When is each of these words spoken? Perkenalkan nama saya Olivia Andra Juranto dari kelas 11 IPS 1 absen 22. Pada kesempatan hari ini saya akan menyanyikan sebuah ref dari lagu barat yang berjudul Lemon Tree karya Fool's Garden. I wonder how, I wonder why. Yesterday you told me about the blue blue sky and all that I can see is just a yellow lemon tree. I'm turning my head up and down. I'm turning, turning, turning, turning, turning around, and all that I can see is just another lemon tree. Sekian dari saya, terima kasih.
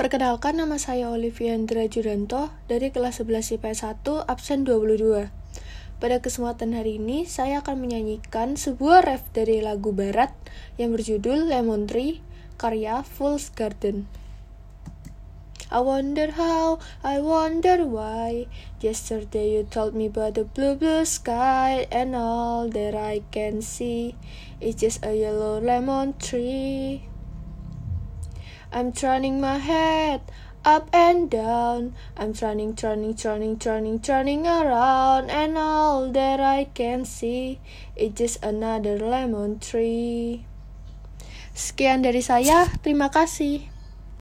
Perkenalkan 0.00 0.56
nama 0.56 0.80
saya 0.80 1.12
Olivia 1.12 1.52
Andra 1.52 1.84
Juranto 1.84 2.48
dari 2.72 2.88
kelas 2.88 3.20
11 3.20 3.60
IPS 3.60 3.84
1 4.00 4.32
absen 4.32 4.64
22. 4.64 5.28
Pada 6.00 6.16
kesempatan 6.24 6.72
hari 6.72 6.96
ini 6.96 7.28
saya 7.28 7.60
akan 7.60 7.84
menyanyikan 7.84 8.56
sebuah 8.56 9.04
ref 9.04 9.20
dari 9.36 9.60
lagu 9.60 9.92
barat 9.92 10.32
yang 10.80 10.96
berjudul 10.96 11.52
Lemon 11.52 11.84
Tree 11.84 12.24
karya 12.56 13.04
Fool's 13.04 13.52
Garden. 13.52 14.08
I 15.68 15.84
wonder 15.84 16.32
how, 16.32 16.80
I 17.04 17.20
wonder 17.20 17.84
why. 17.84 18.48
Yesterday 18.80 19.60
you 19.60 19.68
told 19.68 19.92
me 19.92 20.08
about 20.08 20.32
the 20.32 20.48
blue 20.48 20.80
blue 20.80 21.04
sky 21.04 21.84
and 21.92 22.16
all 22.16 22.72
that 22.72 22.96
I 22.96 23.20
can 23.36 23.60
see 23.60 24.16
is 24.64 24.80
just 24.80 25.04
a 25.04 25.12
yellow 25.12 25.60
lemon 25.60 26.16
tree. 26.16 27.04
I'm 28.70 28.94
turning 28.94 29.42
my 29.42 29.58
head 29.58 30.22
up 30.64 30.86
and 30.94 31.30
down. 31.30 31.94
I'm 32.16 32.34
turning, 32.34 32.78
turning, 32.78 33.18
turning, 33.18 33.58
turning, 33.58 33.98
turning 33.98 34.46
around, 34.46 35.30
and 35.30 35.58
all 35.58 36.12
that 36.12 36.38
I 36.38 36.70
can 36.70 37.04
see 37.04 37.58
is 37.96 38.14
just 38.14 38.38
another 38.46 38.94
lemon 38.94 39.58
tree. 39.58 40.46
Sekian 41.50 42.06
dari 42.06 42.22
saya, 42.22 42.70
terima 42.78 43.10
kasih. 43.10 43.79